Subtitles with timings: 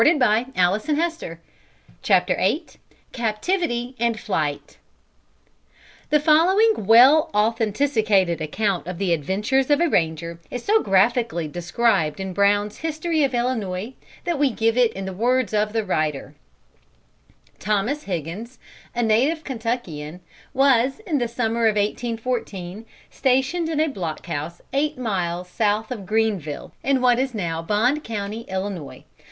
[0.03, 0.17] Indian
[0.55, 0.89] Designs.
[0.89, 1.37] Escape
[2.09, 2.65] of Boone.
[3.13, 3.93] Attacks the Savages.
[3.99, 4.65] The Fort Threatened.
[6.09, 12.19] The following well authenticated account of the adventures of a ranger is so graphically described
[12.19, 13.93] in Brown's History of Illinois,
[14.23, 16.33] that we give it in the words of the writer:
[17.59, 18.57] "Thomas Higgins,
[18.95, 20.21] a native Kentuckian,
[20.51, 26.07] was, in the summer of 1814, stationed in a block house eight miles south of
[26.07, 29.03] Greenville, in what is now Bond County, Illinois.